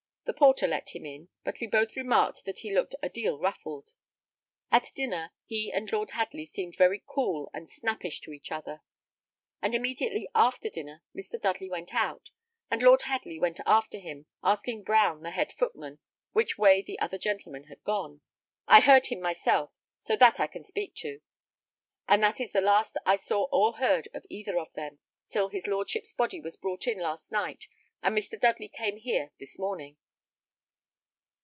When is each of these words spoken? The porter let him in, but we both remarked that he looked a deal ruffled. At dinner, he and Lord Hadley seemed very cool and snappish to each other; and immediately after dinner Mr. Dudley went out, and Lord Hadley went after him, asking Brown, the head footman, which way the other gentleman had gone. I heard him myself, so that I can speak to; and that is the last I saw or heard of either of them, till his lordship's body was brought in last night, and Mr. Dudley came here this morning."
The 0.25 0.33
porter 0.33 0.67
let 0.67 0.95
him 0.95 1.05
in, 1.05 1.27
but 1.43 1.59
we 1.59 1.65
both 1.67 1.97
remarked 1.97 2.45
that 2.45 2.59
he 2.59 2.73
looked 2.73 2.93
a 3.01 3.09
deal 3.09 3.37
ruffled. 3.39 3.93
At 4.71 4.85
dinner, 4.95 5.31
he 5.45 5.73
and 5.73 5.91
Lord 5.91 6.11
Hadley 6.11 6.45
seemed 6.45 6.77
very 6.77 7.03
cool 7.05 7.49
and 7.55 7.69
snappish 7.69 8.21
to 8.21 8.31
each 8.31 8.49
other; 8.51 8.81
and 9.63 9.73
immediately 9.75 10.29
after 10.35 10.69
dinner 10.69 11.01
Mr. 11.13 11.41
Dudley 11.41 11.69
went 11.71 11.93
out, 11.95 12.29
and 12.69 12.81
Lord 12.83 13.01
Hadley 13.01 13.39
went 13.39 13.59
after 13.65 13.97
him, 13.97 14.25
asking 14.43 14.83
Brown, 14.83 15.23
the 15.23 15.31
head 15.31 15.51
footman, 15.53 15.99
which 16.33 16.57
way 16.57 16.81
the 16.83 16.99
other 16.99 17.17
gentleman 17.17 17.63
had 17.65 17.83
gone. 17.83 18.21
I 18.67 18.79
heard 18.79 19.07
him 19.07 19.19
myself, 19.21 19.71
so 19.99 20.15
that 20.15 20.39
I 20.39 20.45
can 20.47 20.63
speak 20.63 20.93
to; 20.97 21.19
and 22.07 22.23
that 22.23 22.39
is 22.39 22.53
the 22.53 22.61
last 22.61 22.95
I 23.07 23.15
saw 23.17 23.47
or 23.51 23.73
heard 23.77 24.07
of 24.13 24.25
either 24.29 24.59
of 24.59 24.71
them, 24.73 24.99
till 25.27 25.49
his 25.49 25.65
lordship's 25.67 26.13
body 26.13 26.39
was 26.39 26.55
brought 26.57 26.85
in 26.87 26.99
last 26.99 27.31
night, 27.33 27.67
and 28.03 28.15
Mr. 28.15 28.39
Dudley 28.39 28.69
came 28.69 28.95
here 28.97 29.31
this 29.39 29.57
morning." 29.59 29.97